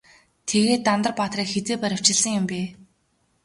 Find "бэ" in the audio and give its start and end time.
2.51-2.61